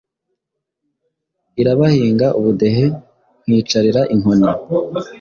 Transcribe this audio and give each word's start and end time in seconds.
Irabahinga 1.61 2.27
ubudehe, 2.37 2.85
Nkicarira 3.45 4.01
inkoni. 4.13 4.49